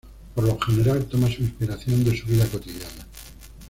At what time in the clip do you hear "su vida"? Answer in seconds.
2.17-2.47